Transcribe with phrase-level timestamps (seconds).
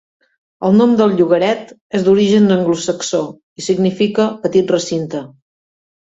[0.67, 1.67] El nom del llogaret
[1.99, 3.19] és d'origen anglosaxó,
[3.61, 5.21] i significa "petit recinte".